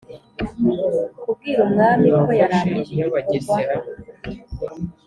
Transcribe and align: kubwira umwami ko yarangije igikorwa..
kubwira 1.21 1.59
umwami 1.67 2.07
ko 2.23 2.29
yarangije 2.39 3.03
igikorwa.. 3.21 3.73